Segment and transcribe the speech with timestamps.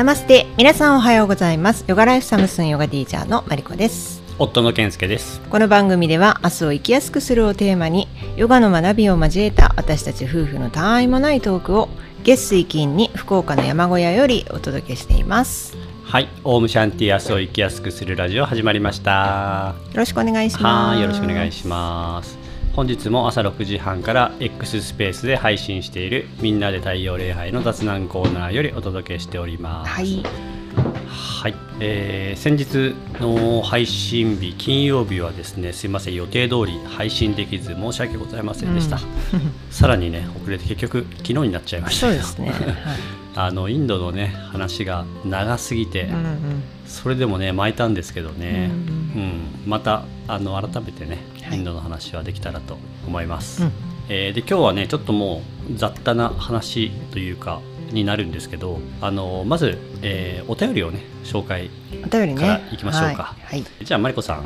[0.00, 0.46] ナマステ。
[0.56, 1.84] 皆さんおはようございます。
[1.86, 4.22] ヨガライフサムスンヨガティーチャーのマリコです。
[4.38, 5.42] 夫の健介です。
[5.50, 11.90] この番組では明日を生きやすくするをテーマにヨガの学びを交えた私たち夫婦のたわいもないトークを
[12.24, 15.76] 月水金に福岡の山小屋よりお届けしています。
[15.76, 16.28] よはい。
[16.44, 19.74] オウムシャンティ明日を生きやすくするラジオ始まりました。
[19.98, 20.94] ろしくお願いします。
[20.94, 21.02] はい。
[21.02, 22.39] よろしくお願いします
[22.74, 29.90] 本日も朝6時半から X スペースで配信しているみんなで太陽礼拝の雑談コーナーよりお届けしております。
[29.90, 30.22] はい。
[31.10, 39.00] はい、えー先日の配信日金曜日はですねすいません予定通り配信できず申し訳ございませんでした、
[39.70, 42.06] さらにね遅れて結局昨日になっちゃいました。
[42.06, 42.52] よそうですね、
[42.84, 42.96] はい、
[43.34, 48.68] あのインドのね話が長すぎて、うんうんそれでもね巻いたんですけどね、
[49.14, 49.40] ううんん。
[49.64, 51.18] またあの改めてねはい
[51.54, 53.72] インドの話はできたらと思います、うん。
[54.08, 57.60] えーで今日はねちょっともう雑多な話というか
[57.90, 61.68] になるんですけどあのまず、えーお便りをね紹介
[62.08, 63.22] から行きましょうか。
[63.24, 63.84] はい、はい。
[63.84, 64.44] じゃあマリコさん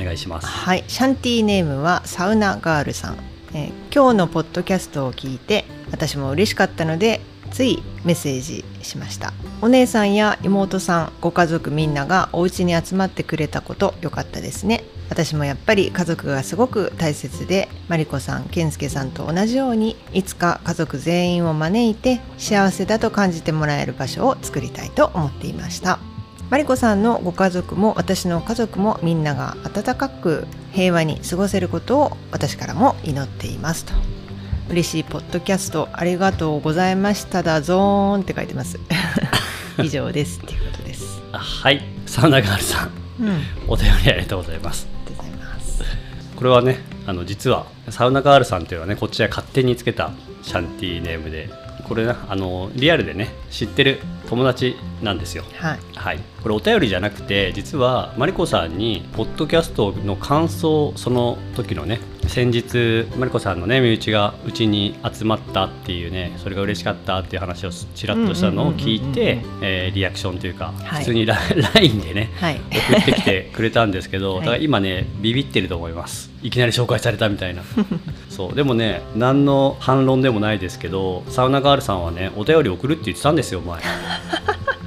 [0.00, 0.46] お願いします。
[0.46, 3.16] はい、シャンティーネームはサウナガールさん、
[3.54, 9.32] えー今日のポッドキャストを聞いて私も嬉しかったのでついメッセージしました。
[9.60, 14.84] お姉さんや妹さんご家族みんながお家に集まってくれたこと良かったですね。
[15.10, 25.98] 私もやっぱり家族がすごく大切でマリコさん健介さんと同じようにいつか家族全員を招いて幸せだと感じてもらえる場所を作りたいと思っていました。
[26.50, 34.17] マリコさんのご家族も私の家族もみんなが温かく平和に過ごせることを私からも祈っていますと。
[34.70, 38.78] 嬉しいポッドキャストありがとうございましただゾーンって書いてます。
[39.82, 41.22] 以上ですっていうことです。
[41.32, 41.82] あはい。
[42.04, 42.90] サウナガールさん。
[43.20, 43.30] うん。
[43.30, 44.86] ありお便りありがとうございます。
[45.06, 45.82] がとうございます。
[46.36, 51.48] これはねあの実はサウナガールさんというのはねこっちが勝手につけたシャンティーネームで
[51.84, 55.44] これねあのリアルでね知ってる友達なんですよ。
[55.54, 55.78] はい。
[55.94, 71.00] はい、これお便りじゃなくて実はマリコさんにポッドキャストの感想その時のね先日マリコさんのね身内がうちに集まったっていうねそれが嬉しかったっていう話をちらっとしたのを聞いてリアクションというか、はい。
[71.00, 71.38] 普通に ラ
[71.74, 72.60] LINE でねはい。
[72.70, 74.44] 送ってきてくれたんですけど、 はい。
[74.44, 76.30] だから今ねビビってると思います。
[76.42, 77.62] いきなり紹介されたみたいな。
[78.28, 78.54] そう。
[78.54, 83.80] でもね何の反論でもないですけどサウナガールさんはねお便り送るって言ってたんですよ前。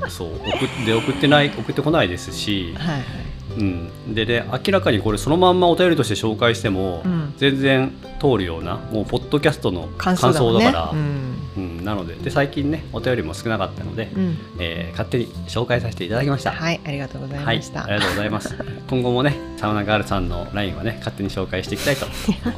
[0.10, 0.30] そう。
[0.46, 3.21] 送って送ってない送ってこないですし、はいはい
[3.58, 7.34] うん、でね明らかにこれそのまんまお便りとして紹介しても、うん。
[7.38, 11.36] 全然通るようなもうポッドキャストの感感想だから、うん。
[11.58, 14.38] うん、なのでで最近ねお便りも少なかったので、うん。
[14.60, 16.52] えー勝手に紹介させていただきました。
[16.52, 18.56] はいありがとうございはい、ました、ありがとうございます。
[18.90, 22.06] 今後もね、サウナガールさんの LINE はね、勝手に紹介していきたいと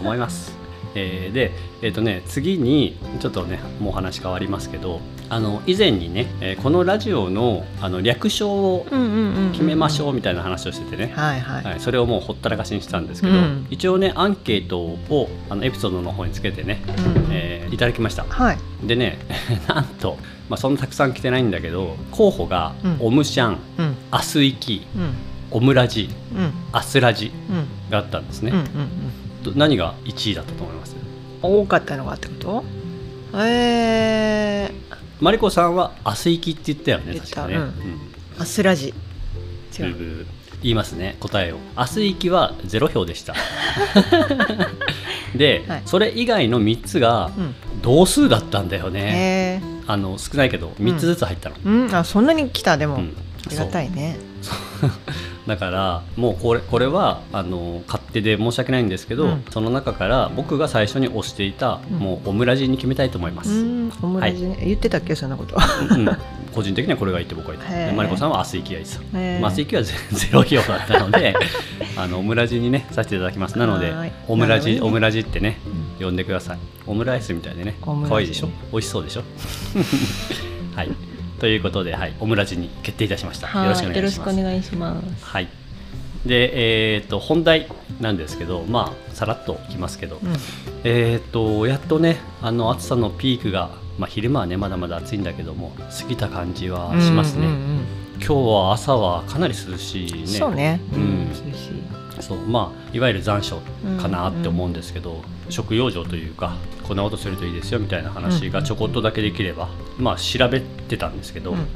[0.01, 0.62] 思います。
[0.95, 11.11] えーで、えっ、とね、次にちょっとね、もうお話変わりますけど、あの以前にね、えーこのラジオのあの略称をうんうんうんうん決めましょうみたいな話をしててね。
[11.15, 13.67] はいはい、はい、それをもうほったらかしにしたんですけど、うん。
[13.69, 18.23] 一応ねアンケートをあのエピソードの方につけてね、うんえーいただきました。
[18.23, 18.57] はい。
[18.83, 19.17] でね
[19.67, 20.17] なんと、
[20.47, 22.97] まあ、そんなたくさん来てないんだけど候補が、うん。
[22.99, 23.95] オムシャンうん。
[24.11, 25.13] アスイキうん。
[25.49, 26.51] オムラジうん。
[26.71, 27.65] アスラジうん。
[27.89, 28.67] があったんですね、うんうんど
[29.51, 30.95] 何が1位だったと思います？
[30.95, 31.03] うん
[31.45, 32.63] 多かったのがってこと？
[33.35, 34.73] えー、
[35.19, 37.41] マリコさんはアスイキって言ったよね言った。
[37.41, 37.61] 確かね、うん。
[37.63, 37.71] うん。
[38.39, 38.93] アスラジ。
[39.77, 40.25] 違う。
[40.61, 41.57] 言いますね答えを。
[41.75, 43.35] アスイキは0票でした。
[45.35, 45.81] で、はい。
[45.85, 47.55] それ以外の3つがうん。
[47.81, 51.93] 同数だったんだよね、へえあの少ないけど3つずつ入ったの、うん。
[51.93, 52.77] あそんなに来た？
[52.77, 53.13] でも、うん。
[53.47, 54.17] ありがたいね
[55.47, 59.45] だからもうこれこれはあの勝手で申し訳ないんですけど、うん。
[59.51, 61.99] その中から僕が最初に推していた、うん。
[61.99, 63.91] もうオムラジに決めたいと思います、うん。
[64.01, 65.55] オムラジね、言ってたっけそんなこと。
[65.91, 66.17] うん
[66.53, 71.33] 個人的にはこれがいいって僕は言ってマリコさんは明日行きがいいです明日行きはゼ ゼロ票だったので
[71.97, 73.57] あのオムラジにねさせていただきます。
[73.57, 74.11] なのではい。
[74.27, 74.81] オムラジ、ね。
[74.81, 75.57] オムラジってね
[75.99, 76.59] 呼んでください。
[76.85, 77.73] オムライスみたいでね。
[77.83, 78.49] 可愛いでしょ？
[78.71, 79.23] 美味しそうでしょ？
[80.77, 80.89] はい
[81.43, 83.49] ということで、はい、オムラジに決定いたしました。
[83.65, 84.41] よろしくお願いします。
[84.41, 85.25] 願いします。
[85.25, 85.49] はい。
[86.25, 87.67] でえー、と本題
[87.99, 90.37] なんですけどまあさらっといきますけど、うん。
[90.85, 97.85] えっ、とやっとねあの暑さのピークが、まあ、昼間はねまだまだ暑いんだけども過ぎた感じはしますね、うんうん
[98.19, 100.19] 今日は朝はかなり涼しいね。
[100.19, 100.79] うんそうね。
[100.93, 101.27] うん。
[101.29, 101.39] 涼し
[101.71, 101.82] い
[102.23, 103.57] そうまあいわゆる残暑
[104.01, 106.55] かなって思うんですけど、食用場というか
[106.87, 111.67] こんなことするといいですよみたいな話がちょこっとだけできれば、まあ調べてたんですけど、うん。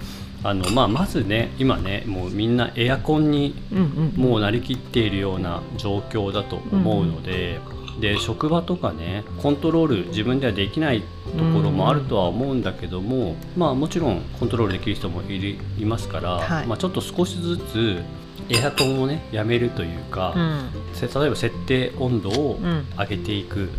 [0.44, 7.59] あのまあ、まずね今ねもうみんなエアコンにうんうんもうなりきっているような状況だと思うので、
[8.00, 11.07] で職場とかねコントロール自分ではできないと
[11.53, 16.67] ころもあるとは思うんだけども、まあもちろんコントロールできる人もいますから、はい。
[16.67, 18.03] まあ、ちょっと少しずつ
[18.49, 20.69] エアコンをねやめるというか、うん。
[20.94, 22.85] せ例えば設定温度をうん。
[22.97, 23.69] 上げていく、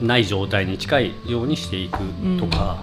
[0.00, 0.06] うん。
[0.06, 1.98] ない状態に近いようにしていく
[2.38, 2.78] とか、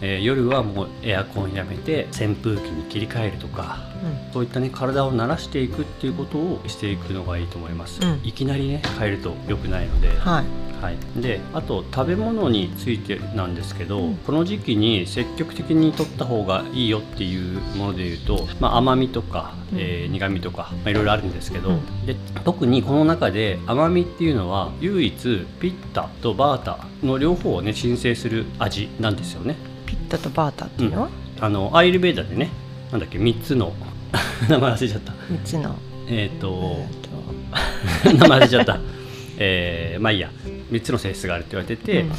[0.00, 3.78] えー夜はもうエアコンやめて扇風機に切り替えるとか
[4.32, 8.20] そういったね体を慣らしていくっていうことをしていくのがいいと思います、うん。
[8.24, 10.44] いきなりね変えると良くないので、はい。
[10.80, 14.16] はい、であと食べ物についてなんですけど、うん。
[14.16, 19.78] この時期に積極的に取った方がいいよっていうものでいうと、まあ、甘みとか、うん。
[19.78, 22.06] えー苦みとか、まあ、いろいろあるんですけど、うん。
[22.06, 25.14] で特にこの中で甘みっていうのは唯一
[25.60, 29.56] ピッタとバータの両方をね申請する味なんですよね。
[30.10, 31.02] タとバータっていうの？
[31.02, 31.08] は
[31.40, 32.50] あのアイルベーダでね
[32.92, 33.72] なんだっけ3つの。
[34.48, 35.12] 名前忘れちゃった。
[35.30, 35.76] 三つの。
[36.08, 36.84] えっ、と
[38.04, 38.80] え名前忘れちゃった。
[39.38, 40.30] えーまあいいや。
[40.70, 42.12] 3つの性質があるって言われてて、うん。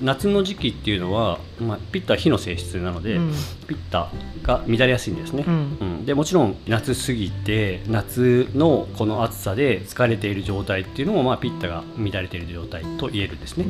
[0.00, 3.32] 夏の時期っていうのは、まあ、ピッタは火の性質なので、うん。
[3.66, 4.10] ピッタ
[4.42, 5.78] が乱れやすいんですね、うん。
[5.80, 6.06] うん。
[6.06, 13.64] でもちろん夏過ぎて夏のこの暑さで疲れている状態っていうのも、まあ、ピッタが乱れている状態と言えるんですね、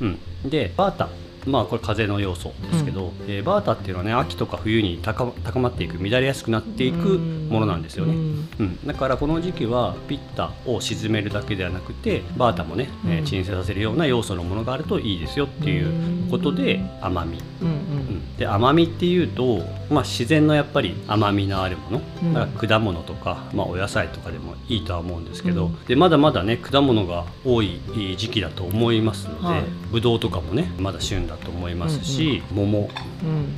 [0.00, 0.18] うん。
[0.44, 1.08] うん、でバータ
[1.46, 8.48] まあこれ風の要素ですけど、えーバータっていうのはね秋とか冬に高高まっていく乱れやすくなっていくものなんですよね、うん。
[8.60, 17.74] うん、だからこの時期はピッタを沈めるだけではなくてバータもね、えーうん鎮静させるような要素のものがあるといいですよっていうことで甘み、うんうん。
[17.74, 19.60] うん、で甘みっていうと、
[19.90, 22.34] まあ、自然のやっぱり甘みのあるもの、うん。
[22.34, 25.84] だから果物とか、まあ、お野菜とかでもいいとは思うんですけど、うん。
[25.84, 27.80] でまだまだね果物が多い
[28.16, 29.62] 時期だと思いますので、はい。
[29.90, 32.88] ぶどうとかもねまだ旬だと思いますし、桃、
[33.22, 33.28] うん。
[33.28, 33.48] うん、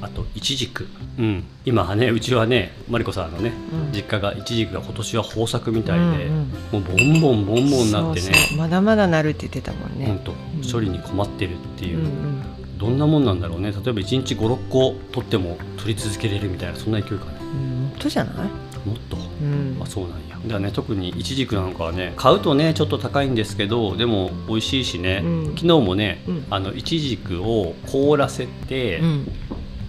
[0.00, 0.86] あとイチジク、
[1.18, 3.92] うん、今はねうちはねマリコさんのね、うん。
[3.92, 6.34] 実家がイチジクが今年は豊作みたいで、うん
[6.72, 8.32] もうボンボンボンボンになってね。
[8.56, 10.06] まだまだなるって言ってたもんね。
[10.06, 11.98] 本当処理に困ってるっていう。
[11.98, 12.42] う、ん
[12.78, 13.70] どんなもんなんだろうね。
[13.70, 17.48] 例えば1日56個取っても取り続けれるみたいなそんな勢いかねうん。
[17.48, 18.34] うん本当じゃない？
[18.88, 19.16] もっと。
[19.16, 19.78] うん。
[19.80, 25.44] あそうなんやだね特にイチジクなんかはね買うとねちょっと高いんですけどでも美味しいしね、うん。
[25.56, 26.46] 昨日もね、うん。
[26.50, 29.32] あのイチジクを凍らせて、うん。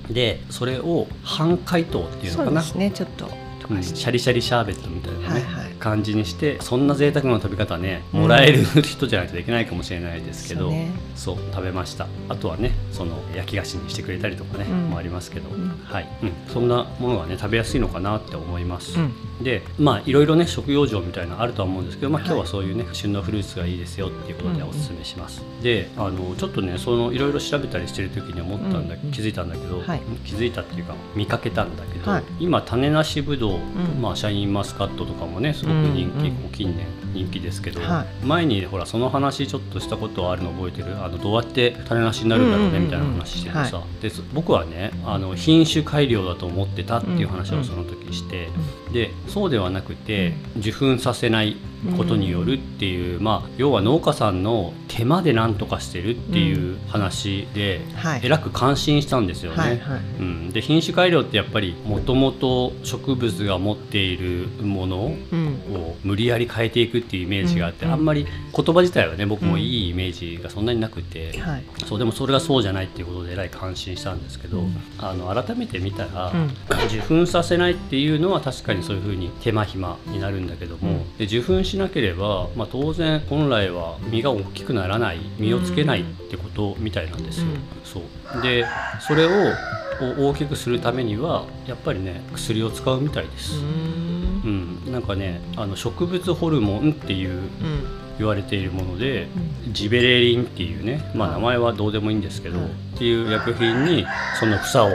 [0.09, 2.61] でそれを半解凍っていうのかな。
[2.61, 3.25] そうですねちょっと。
[3.65, 5.54] 溶うんシャリシャリシャーベットみたいなね、はいはい
[5.85, 10.91] 感じにしてそんな贅沢な食べ方ねもらえる人じゃないとできないかもしれないですけど、そうね。
[11.15, 12.07] そう食べました。
[12.27, 14.89] あとはねその焼き菓子にしてくれたりとかね、うん。
[14.89, 15.69] もありますけど、ん。
[15.83, 19.13] はい、うん、そんなものがね食べやすいのかなって思います、うん。
[19.43, 30.01] でまあいろいろね食用場みたいなのあるとは思うんですけど、まあ、はい今日はそういうね、旬のフルーツがいいですよっていうことでうんおすすめします、であのちょっとねそのいろいろ調べたりしてる時に思ったんだ、うん気づいたんだけど、はい。
[30.25, 32.23] 気づいたっていうか見かけたんだけど、はい。
[32.39, 34.01] 今種なしぶどう、ん。
[34.01, 48.49] まあ、シャインマスカットとかもねすごく人気、うんうんこう近年人気ですけど、は前にほらその話ちょっとしたことあるの覚えてるあのどうやって種なしになるんだろうねみたいな話しててさ、で僕はねあの品種改良だと思ってたっていう話をその時して、
[48.95, 51.57] でそうではなくて受粉させない
[51.97, 58.21] ことによるっていう、まあ要は農家さんの手間で何とかしてるっていう話で、はい。
[58.23, 59.57] えらく感心したんですよね。
[59.57, 59.99] はいはい。
[60.19, 65.55] うん、で品種改良ってやっぱりもともと植物が持っているものうん。
[65.75, 68.25] を無理やり変えていくっていうイメージがあって、うんあんまり
[68.55, 71.63] 言葉自体はね僕もいいイメージがそんなになくて、はい。
[71.85, 74.75] そうでもそれがそうじゃないっていうことでえらい感心したんですけど、うん。
[74.99, 76.45] あの改めて見たら、うん。
[76.87, 81.17] 受粉させないっていうのは確かにそういうふうに手間暇になるんだけども、うん。
[81.17, 87.47] で受粉しなければ、まあ、当然本来は実が大きくならない実をつけないってことみたいなんですよ。
[87.47, 87.59] うん。
[87.83, 88.41] そう。
[88.41, 88.65] で
[88.99, 89.29] それを
[90.19, 93.57] お大きくするためにはやっぱりね薬を使うみたいです。
[93.57, 94.79] うん。
[94.85, 97.45] うん、なんかねあの植物ホルモンっていううん。
[98.17, 99.27] 言われているもので、
[99.73, 104.05] ジベレリンっていうね、まあ、名前はどうでもいいんですけど、はいっていう薬品に
[104.39, 104.89] その房を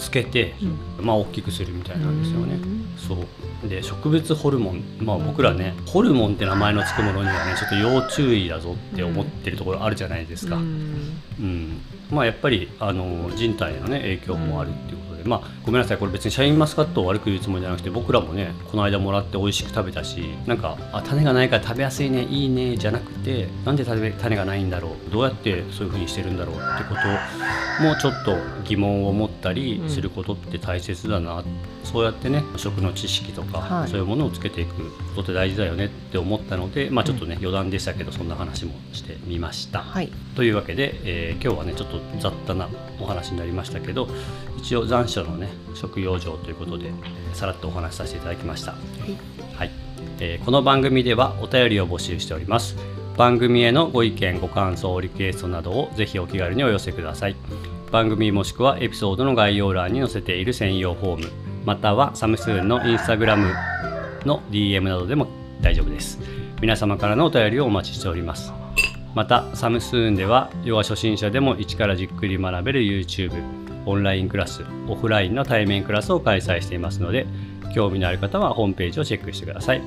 [0.00, 0.54] つけて、
[0.98, 2.58] まあ、大きくするみたいなんですよね。
[2.96, 3.68] そう。
[3.68, 10.56] で植物ホルモン、まあ、僕らねホルモンって名前のつくものにはねちょっと要注意だぞって思ってるところあるじゃないですか。
[10.56, 10.64] うん。
[11.38, 11.80] うん。
[12.10, 15.98] まあ、やっぱりあの人体への、ね、影響もあるっていうで、まあ、ごめんなさい。
[15.98, 31.50] これ別にシャインマスカットを悪く言うつもりじゃなくて僕らもねこの間もらって美味しく食べたしなんかあ種がないから食べやすいねいいねじゃなくてなんで種種がないんだろうどうやってそういう風にしてるんだろうってこともちょっと疑問を持ったりすることって大切だなって、
[31.84, 34.74] そうやってね食の知識とか、はいそういうものをつけていく
[35.14, 39.80] ことって大事だよねって思ったので、まあ、ちょっとね、余談でしたけどそんな話もしてみました。
[39.80, 42.68] はいというわけで、えー今日はねちょっと雑多な
[43.00, 44.08] お話になりましたけど
[44.58, 48.72] 一応残暑のね食用場ということでえーさらっとお話しさせていただきました。
[48.72, 49.70] はい、
[50.20, 52.76] えーこの番組ではお便りを募集しております。
[53.16, 57.36] 番組へのご意見ご感想リクエストなどをぜひお気軽にお寄せください
[57.92, 63.54] 番組もしくはエピソードの概要欄に載せている専用フォームまたはサムスーンのインスタグラム
[64.24, 65.28] の DM などでも
[65.60, 66.18] 大丈夫です。
[66.60, 68.52] 皆様からのお便りをお待ちしております。
[69.14, 73.42] またサムスーンではヨガ初心者でも一からじっくり学べる YouTube
[73.86, 77.26] オンラインクラスオフラインの対面クラスを開催していますので
[77.74, 79.82] 興味のある方はホームページをチェックしてください。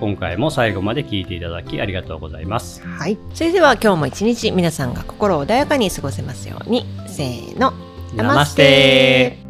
[0.00, 2.86] 今回も最後まで聞いていただきありがとうございます。
[2.86, 3.18] はい。
[3.34, 6.86] それでは今日も一日皆さんが心穏やかに過ごせますように。
[7.06, 7.72] せーの。
[8.14, 9.47] ナマステ